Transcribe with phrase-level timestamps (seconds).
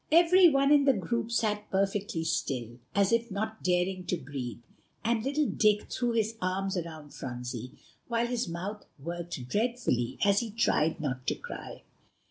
[0.11, 4.63] Every one in the group sat perfectly still, as if not daring to breathe;
[5.05, 7.77] and little Dick threw his arms around Phronsie,
[8.07, 11.83] while his mouth worked dreadfully as he tried not to cry.